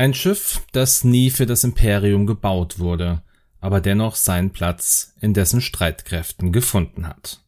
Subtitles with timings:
[0.00, 3.20] Ein Schiff, das nie für das Imperium gebaut wurde,
[3.60, 7.44] aber dennoch seinen Platz in dessen Streitkräften gefunden hat.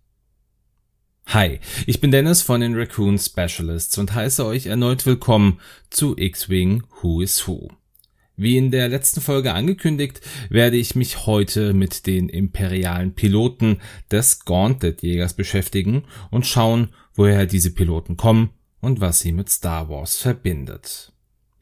[1.29, 6.83] Hi, ich bin Dennis von den Raccoon Specialists und heiße euch erneut willkommen zu X-Wing
[7.01, 7.71] Who is Who.
[8.37, 13.81] Wie in der letzten Folge angekündigt, werde ich mich heute mit den imperialen Piloten
[14.11, 18.51] des Gauntlet-Jägers beschäftigen und schauen, woher diese Piloten kommen
[18.83, 21.13] und was sie mit Star Wars verbindet.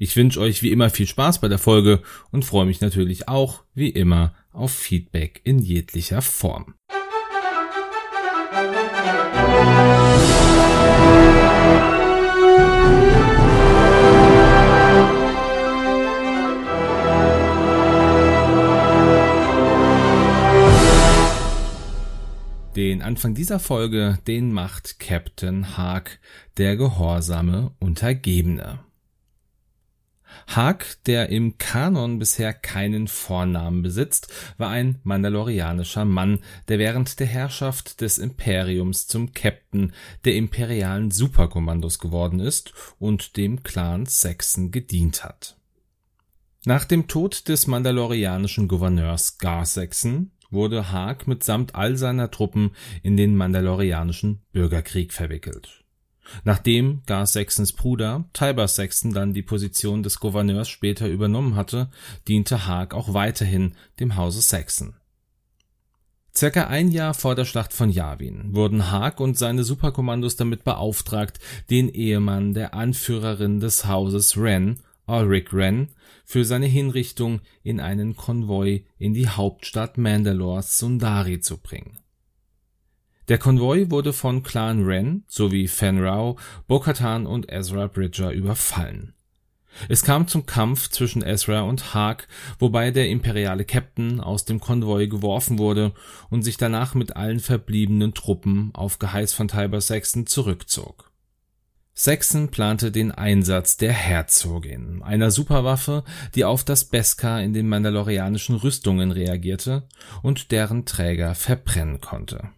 [0.02, 3.64] Ich wünsche euch wie immer viel Spaß bei der Folge und freue mich natürlich auch,
[3.74, 6.74] wie immer, auf Feedback in jeglicher Form.
[22.74, 26.20] Den Anfang dieser Folge, den macht Captain Hark,
[26.56, 28.78] der gehorsame Untergebene.
[30.46, 37.26] Hark, der im Kanon bisher keinen Vornamen besitzt, war ein mandalorianischer Mann, der während der
[37.26, 39.92] Herrschaft des Imperiums zum Captain
[40.24, 45.56] der imperialen Superkommandos geworden ist und dem Clan Saxon gedient hat.
[46.66, 53.16] Nach dem Tod des mandalorianischen Gouverneurs Gar Saxon wurde Haag mitsamt all seiner Truppen in
[53.16, 55.79] den Mandalorianischen Bürgerkrieg verwickelt.
[56.44, 61.90] Nachdem Gar Saxons Bruder Tiber Saxon dann die Position des Gouverneurs später übernommen hatte,
[62.28, 64.94] diente Haag auch weiterhin dem Hause Saxon.
[66.34, 71.40] Circa ein Jahr vor der Schlacht von Yavin wurden Haag und seine Superkommandos damit beauftragt,
[71.70, 75.88] den Ehemann der Anführerin des Hauses Wren, Ulrich Wren,
[76.24, 81.98] für seine Hinrichtung in einen Konvoi in die Hauptstadt Mandalores Sundari zu bringen.
[83.30, 86.36] Der Konvoi wurde von Clan Wren sowie Fen Rao,
[86.66, 89.14] Bo-Katan und Ezra Bridger überfallen.
[89.88, 92.26] Es kam zum Kampf zwischen Ezra und Haag,
[92.58, 95.92] wobei der imperiale Captain aus dem Konvoi geworfen wurde
[96.28, 101.12] und sich danach mit allen verbliebenen Truppen auf Geheiß von Tiber Saxon zurückzog
[101.94, 106.02] Saxon plante den Einsatz der Herzogin, einer Superwaffe,
[106.34, 109.86] die auf das Beskar in den mandalorianischen Rüstungen reagierte
[110.20, 112.50] und deren Träger verbrennen konnte.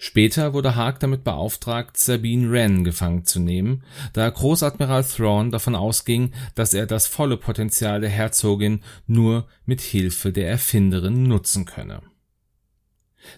[0.00, 3.82] Später wurde Haag damit beauftragt, Sabine Wren gefangen zu nehmen,
[4.12, 10.32] da Großadmiral Thrawn davon ausging, dass er das volle Potenzial der Herzogin nur mit Hilfe
[10.32, 12.00] der Erfinderin nutzen könne.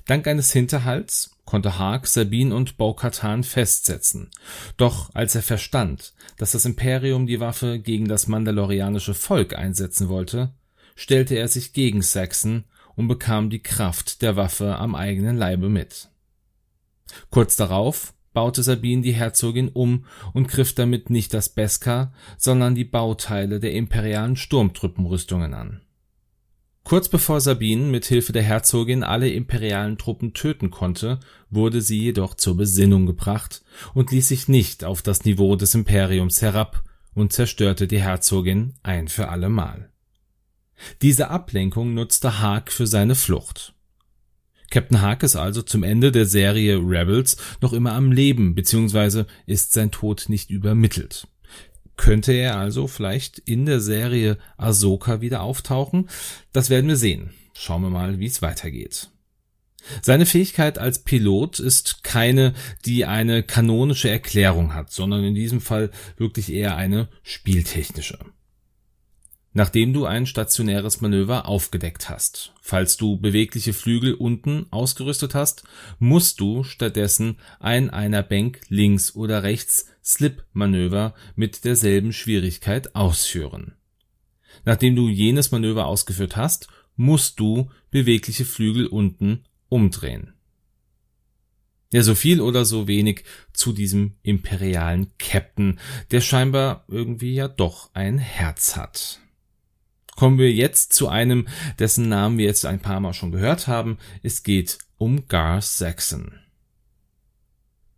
[0.05, 4.31] Dank eines Hinterhalts konnte Haag Sabine und Bo-Katan festsetzen.
[4.77, 10.53] Doch als er verstand, dass das Imperium die Waffe gegen das mandalorianische Volk einsetzen wollte,
[10.95, 12.65] stellte er sich gegen Saxon
[12.97, 16.11] und bekam die Kraft der Waffe am eigenen Leibe mit.
[17.31, 22.85] Kurz darauf baute Sabine die Herzogin um und griff damit nicht das Beskar, sondern die
[22.85, 25.81] Bauteile der imperialen Sturmtruppenrüstungen an
[26.85, 32.35] Kurz bevor Sabine mit Hilfe der Herzogin alle imperialen Truppen töten konnte, wurde sie jedoch
[32.35, 33.63] zur Besinnung gebracht
[33.95, 36.83] und ließ sich nicht auf das Niveau des Imperiums herab
[37.15, 39.91] und zerstörte die Herzogin ein für allemal.
[41.03, 43.75] Diese Ablenkung nutzte Haag für seine Flucht.
[44.71, 49.73] Captain Haag ist also zum Ende der Serie Rebels noch immer am Leben, beziehungsweise ist
[49.73, 51.27] sein Tod nicht übermittelt
[52.01, 56.09] könnte er also vielleicht in der Serie Ahsoka wieder auftauchen?
[56.51, 57.35] Das werden wir sehen.
[57.53, 59.11] Schauen wir mal, wie es weitergeht.
[60.01, 62.55] Seine Fähigkeit als Pilot ist keine,
[62.87, 68.19] die eine kanonische Erklärung hat, sondern in diesem Fall wirklich eher eine spieltechnische
[69.53, 72.53] nachdem du ein stationäres Manöver aufgedeckt hast.
[72.61, 75.65] Falls du bewegliche Flügel unten ausgerüstet hast,
[75.99, 83.75] musst du stattdessen ein einer Bank links oder rechts Slip-Manöver mit derselben Schwierigkeit ausführen.
[84.65, 90.35] Nachdem du jenes Manöver ausgeführt hast, musst du bewegliche Flügel unten umdrehen.
[91.93, 95.81] Ja, so viel oder so wenig zu diesem imperialen Captain,
[96.13, 99.21] der scheinbar irgendwie ja doch ein Herz hat
[100.21, 103.97] kommen wir jetzt zu einem, dessen Namen wir jetzt ein paar Mal schon gehört haben.
[104.23, 106.35] Es geht um Gar Saxon.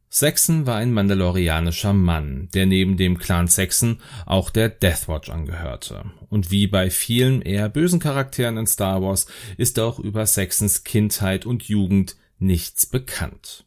[0.08, 6.04] Saxon war ein mandalorianischer Mann, der neben dem Clan Saxon auch der Deathwatch angehörte.
[6.28, 9.26] Und wie bei vielen eher bösen Charakteren in Star Wars
[9.56, 13.64] ist auch über Saxons Kindheit und Jugend nichts bekannt.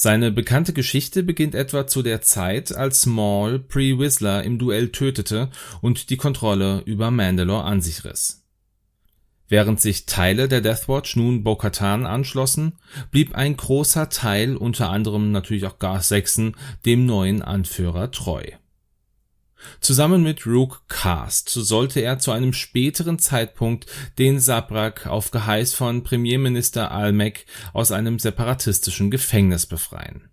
[0.00, 5.50] Seine bekannte Geschichte beginnt etwa zu der Zeit, als Maul Pre Whistler im Duell tötete
[5.80, 8.44] und die Kontrolle über Mandalore an sich riss.
[9.48, 12.74] Während sich Teile der Deathwatch nun Bo-Katan anschlossen,
[13.10, 16.54] blieb ein großer Teil, unter anderem natürlich auch Gar Saxon,
[16.86, 18.44] dem neuen Anführer treu.
[19.80, 23.86] Zusammen mit Rook Cast sollte er zu einem späteren Zeitpunkt
[24.18, 30.30] den Sabrak auf Geheiß von Premierminister Almec aus einem separatistischen Gefängnis befreien.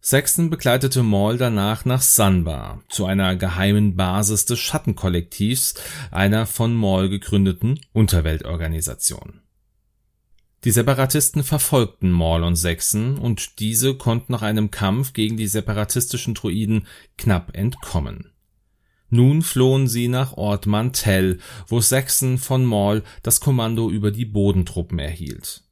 [0.00, 5.76] Saxon begleitete Maul danach nach Sanbar, zu einer geheimen Basis des Schattenkollektivs,
[6.10, 9.43] einer von Maul gegründeten Unterweltorganisation.
[10.64, 16.32] Die Separatisten verfolgten Maul und Saxon und diese konnten nach einem Kampf gegen die separatistischen
[16.32, 16.86] Druiden
[17.18, 18.32] knapp entkommen.
[19.10, 21.38] Nun flohen sie nach Ort Mantell,
[21.68, 25.64] wo Saxon von Maul das Kommando über die Bodentruppen erhielt.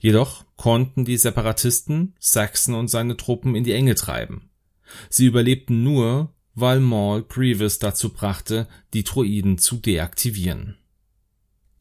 [0.00, 4.50] Jedoch konnten die Separatisten Saxon und seine Truppen in die Enge treiben.
[5.08, 10.76] Sie überlebten nur, weil Maul Grievous dazu brachte, die Druiden zu deaktivieren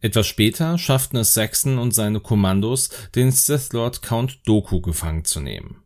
[0.03, 5.39] etwas später schafften es Saxon und seine Kommandos, den Sith Lord Count Doku gefangen zu
[5.39, 5.77] nehmen.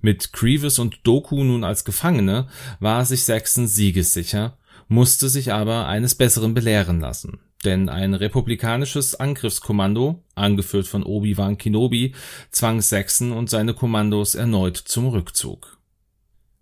[0.00, 2.48] Mit Grievous und Doku nun als Gefangene
[2.80, 4.58] war sich Saxon siegessicher,
[4.88, 12.16] musste sich aber eines Besseren belehren lassen, denn ein republikanisches Angriffskommando, angeführt von Obi-Wan Kenobi,
[12.50, 15.77] zwang Saxon und seine Kommandos erneut zum Rückzug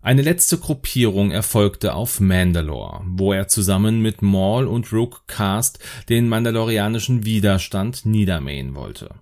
[0.01, 6.29] eine letzte Gruppierung erfolgte auf Mandalore, wo er zusammen mit Maul und Rook Cast den
[6.29, 9.15] mandalorianischen Widerstand niedermähen wollte.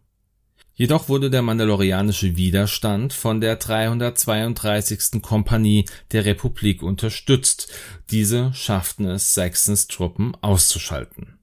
[0.78, 5.22] Jedoch wurde der mandalorianische Widerstand von der 332.
[5.22, 7.72] Kompanie der Republik unterstützt,
[8.12, 11.40] diese schafften es Saxons Truppen auszuschalten.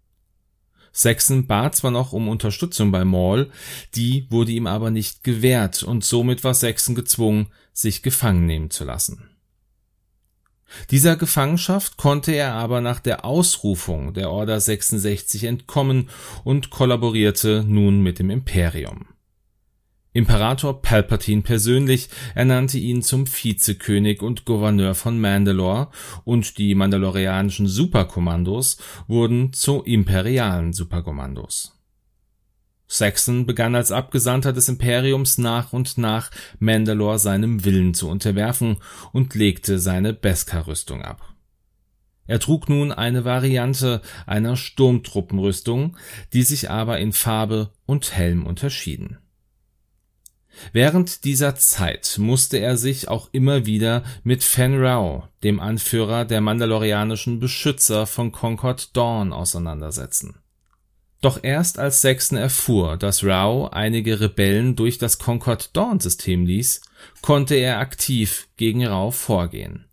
[0.93, 3.51] Saxon bat zwar noch um Unterstützung bei Maul,
[3.95, 8.85] die wurde ihm aber nicht gewährt und somit war Saxon gezwungen, sich gefangen nehmen zu
[8.85, 9.33] lassen
[10.91, 16.09] dieser Gefangenschaft konnte er aber nach der Ausrufung der Order 66 entkommen
[16.45, 19.07] und kollaborierte nun mit dem Imperium.
[20.15, 25.89] Imperator Palpatine persönlich ernannte ihn zum Vizekönig und Gouverneur von Mandalore
[26.25, 28.77] und die mandalorianischen Superkommandos
[29.07, 31.79] wurden zu imperialen Superkommandos
[32.93, 38.77] Saxon begann als Abgesandter des Imperiums nach und nach Mandalore seinem Willen zu unterwerfen
[39.13, 41.33] und legte seine Beskar-Rüstung ab.
[42.27, 45.97] Er trug nun eine Variante einer Sturmtruppenrüstung,
[46.35, 49.22] die sich aber in Farbe und Helm unterschieden.
[50.73, 56.41] Während dieser Zeit musste er sich auch immer wieder mit Fen Rao, dem Anführer der
[56.41, 60.43] mandalorianischen Beschützer von Concord Dawn, auseinandersetzen
[61.23, 66.83] doch erst als Saxon erfuhr, dass Rao einige Rebellen durch das Concord Dawn System ließ,
[67.23, 69.87] konnte er aktiv gegen Rao vorgehen.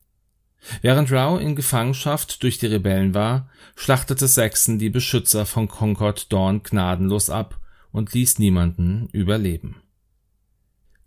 [0.81, 6.63] Während Rao in Gefangenschaft durch die Rebellen war, schlachtete Saxon die Beschützer von Concord Dawn
[6.63, 7.59] gnadenlos ab
[7.91, 9.83] und ließ niemanden überleben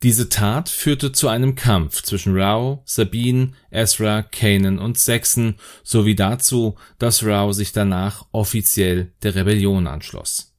[0.03, 5.55] diese Tat führte zu einem Kampf zwischen Rao, Sabine, Ezra, Kanan und Saxon
[5.85, 10.55] sowie dazu, dass Rao sich danach offiziell der Rebellion anschloss.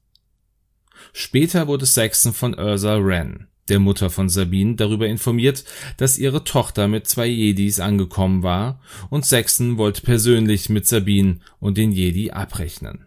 [1.12, 5.64] Später wurde Saxon von Ursa Wren, der Mutter von Sabine, darüber informiert,
[5.98, 8.80] dass ihre Tochter mit zwei Jedis angekommen war
[9.10, 13.06] und Saxon wollte persönlich mit Sabine und den Jedi abrechnen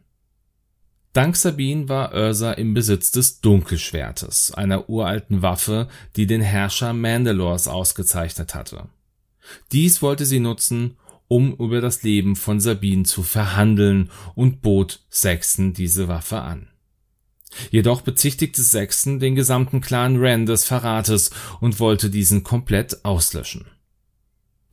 [1.18, 7.68] Dank Sabine war Ursa im Besitz des Dunkelschwertes, einer uralten Waffe, die den Herrscher Mandalors
[7.68, 8.88] ausgezeichnet hatte.
[9.72, 10.96] Dies wollte sie nutzen,
[11.28, 16.68] um über das Leben von Sabine zu verhandeln und bot Saxon diese Waffe an.
[17.72, 23.66] Jedoch bezichtigte Saxon den gesamten Clan Ren des Verrates und wollte diesen komplett auslöschen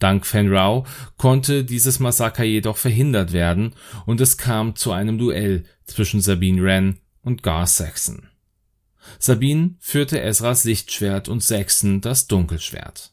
[0.04, 0.84] Dank Fenrau
[1.16, 6.98] konnte dieses Massaker jedoch verhindert werden und es kam zu einem Duell zwischen Sabine Wren
[7.22, 8.28] und Gar Saxon.
[9.18, 13.12] Sabine führte Ezras Lichtschwert und Saxon das Dunkelschwert.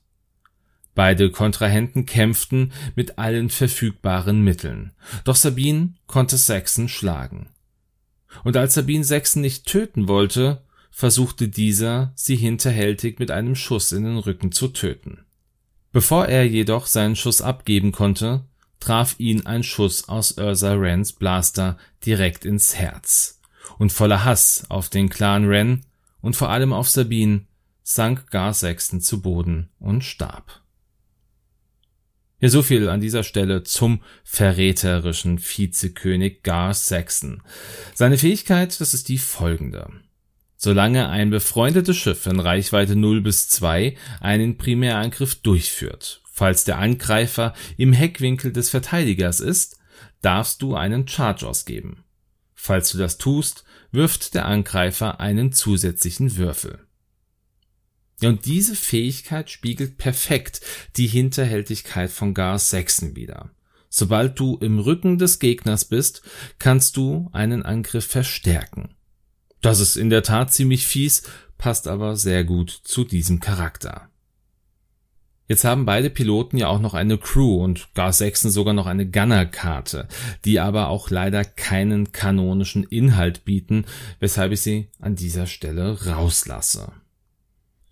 [0.94, 4.92] Beide Kontrahenten kämpften mit allen verfügbaren Mitteln,
[5.24, 7.48] doch Sabine konnte Saxon schlagen.
[8.44, 14.04] Und als Sabine Saxon nicht töten wollte, versuchte dieser, sie hinterhältig mit einem Schuss in
[14.04, 15.24] den Rücken zu töten.
[15.92, 18.46] Bevor er jedoch seinen Schuss abgeben konnte,
[18.80, 23.40] traf ihn ein Schuss aus Ursa Wrens Blaster direkt ins Herz.
[23.78, 25.86] Und voller Hass auf den Clan Wren
[26.22, 27.46] und vor allem auf Sabine
[27.84, 30.62] sank Gar Sexton zu Boden und starb.
[32.40, 37.44] Ja, so viel an dieser Stelle zum verräterischen Vizekönig Gar Saxon.
[37.94, 39.92] Seine Fähigkeit, das ist die folgende.
[40.64, 46.22] Solange ein befreundetes Schiff in Reichweite 0 bis 2 einen Primärangriff durchführt.
[46.32, 49.80] Falls der Angreifer im Heckwinkel des Verteidigers ist,
[50.22, 52.04] darfst du einen Charge ausgeben.
[52.54, 56.86] Falls du das tust, wirft der Angreifer einen zusätzlichen Würfel.
[58.22, 60.62] Und diese Fähigkeit spiegelt perfekt
[60.96, 63.50] die Hinterhältigkeit von Gar Saxon wider.
[63.90, 66.22] Sobald du im Rücken des Gegners bist,
[66.60, 68.94] kannst du einen Angriff verstärken.
[69.62, 71.24] Das ist in der Tat ziemlich fies,
[71.58, 74.10] passt aber sehr gut zu diesem Charakter.
[75.48, 79.06] Jetzt haben beide Piloten ja auch noch eine Crew und Gar Saxon sogar noch eine
[79.06, 80.08] Gunner-Karte,
[80.46, 83.86] die aber auch leider keinen kanonischen Inhalt bieten,
[84.22, 86.94] weshalb ich sie an dieser Stelle rauslasse.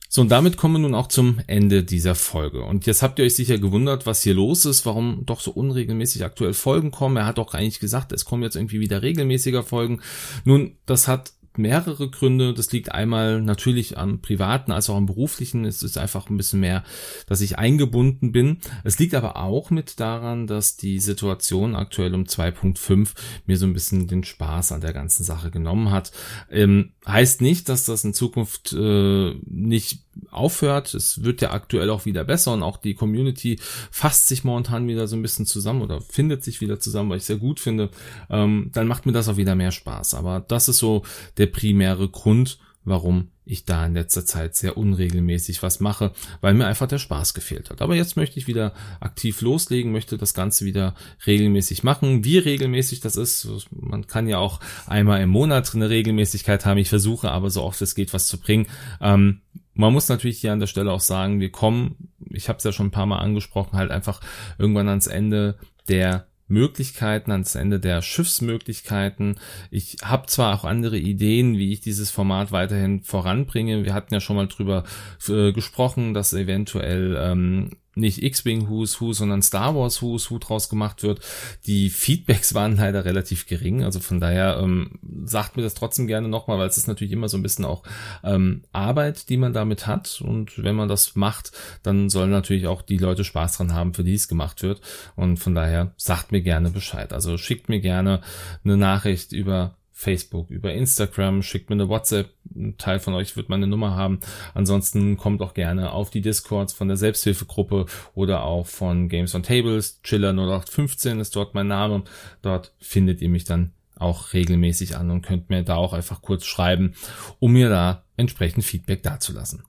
[0.08, 2.64] So, und damit kommen wir nun auch zum Ende dieser Folge.
[2.64, 6.24] Und jetzt habt ihr euch sicher gewundert, was hier los ist, warum doch so unregelmäßig
[6.24, 7.18] aktuell Folgen kommen.
[7.18, 10.02] Er hat doch eigentlich gesagt, es kommen jetzt irgendwie wieder regelmäßiger Folgen.
[10.46, 12.54] Nun, das hat mehrere Gründe.
[12.54, 15.66] Das liegt einmal natürlich am privaten als auch am beruflichen.
[15.66, 16.84] Es ist einfach ein bisschen mehr,
[17.28, 18.60] dass ich eingebunden bin.
[18.84, 23.10] Es liegt aber auch mit daran, dass die Situation aktuell um 2.5
[23.46, 26.12] mir so ein bisschen den Spaß an der ganzen Sache genommen hat.
[26.50, 30.94] Ähm, heißt nicht, dass das in Zukunft äh, nicht aufhört.
[30.94, 33.60] Es wird ja aktuell auch wieder besser und auch die Community
[33.92, 37.26] fasst sich momentan wieder so ein bisschen zusammen oder findet sich wieder zusammen, weil ich
[37.26, 37.90] sehr gut finde.
[38.30, 40.14] Ähm, dann macht mir das auch wieder mehr Spaß.
[40.14, 41.04] Aber das ist so
[41.38, 46.68] der primäre Grund, warum ich da in letzter Zeit sehr unregelmäßig was mache, weil mir
[46.68, 47.82] einfach der Spaß gefehlt hat.
[47.82, 50.94] Aber jetzt möchte ich wieder aktiv loslegen, möchte das Ganze wieder
[51.26, 52.24] regelmäßig machen.
[52.24, 56.78] Wie regelmäßig das ist, man kann ja auch einmal im Monat eine Regelmäßigkeit haben.
[56.78, 58.68] Ich versuche aber so oft es geht, was zu bringen.
[59.02, 59.42] Ähm,
[59.80, 62.74] man muss natürlich hier an der Stelle auch sagen, wir kommen, ich habe es ja
[62.74, 64.20] schon ein paar Mal angesprochen, halt einfach
[64.58, 65.58] irgendwann ans Ende
[65.88, 69.40] der Möglichkeiten, ans Ende der Schiffsmöglichkeiten.
[69.72, 73.86] Ich habe zwar auch andere Ideen, wie ich dieses Format weiterhin voranbringe.
[73.86, 74.84] Wir hatten ja schon mal drüber
[75.30, 80.70] äh, gesprochen, dass eventuell ähm, nicht X-Wing Who's Who, sondern Star Wars Who's Who draus
[80.70, 81.20] gemacht wird.
[81.66, 86.28] Die Feedbacks waren leider relativ gering, also von daher ähm, sagt mir das trotzdem gerne
[86.28, 87.84] nochmal, weil es ist natürlich immer so ein bisschen auch
[88.24, 91.52] ähm, Arbeit, die man damit hat und wenn man das macht,
[91.84, 94.82] dann sollen natürlich auch die Leute Spaß dran haben, für die es gemacht wird
[95.16, 97.14] und von daher sagt mir gerne Bescheid.
[97.14, 98.22] Also schickt mir gerne
[98.64, 102.30] eine Nachricht über Facebook, über Instagram, schickt mir eine WhatsApp.
[102.56, 104.22] Ein Teil von euch wird meine Nummer haben.
[104.54, 109.44] Ansonsten kommt auch gerne auf die Discords von der Selbsthilfegruppe oder auch von Games on
[109.44, 110.02] Tables.
[110.02, 112.06] Chiller 0815 ist dort mein Name.
[112.42, 116.46] Dort findet ihr mich dann auch regelmäßig an und könnt mir da auch einfach kurz
[116.46, 116.94] schreiben,
[117.40, 119.64] um mir da entsprechend Feedback dazulassen.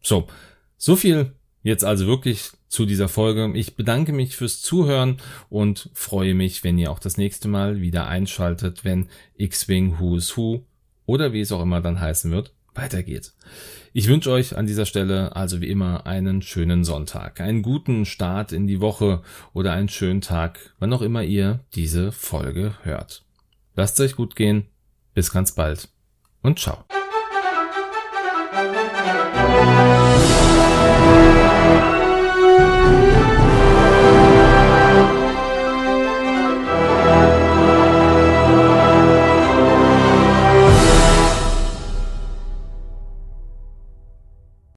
[0.00, 0.28] So,
[0.78, 3.52] so viel Jetzt also wirklich zu dieser Folge.
[3.54, 8.08] Ich bedanke mich fürs Zuhören und freue mich, wenn ihr auch das nächste Mal wieder
[8.08, 10.66] einschaltet, wenn X-Wing Who is Who
[11.06, 13.32] oder wie es auch immer dann heißen wird, weitergeht.
[13.92, 18.50] Ich wünsche euch an dieser Stelle also wie immer einen schönen Sonntag, einen guten Start
[18.50, 23.24] in die Woche oder einen schönen Tag, wann auch immer ihr diese Folge hört.
[23.76, 24.66] Lasst euch gut gehen,
[25.14, 25.90] bis ganz bald
[26.42, 26.84] und ciao.